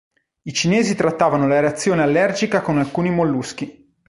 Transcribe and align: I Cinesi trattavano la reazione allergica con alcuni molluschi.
I 0.41 0.51
Cinesi 0.51 0.95
trattavano 0.95 1.45
la 1.45 1.59
reazione 1.59 2.01
allergica 2.01 2.61
con 2.61 2.79
alcuni 2.79 3.11
molluschi. 3.11 3.93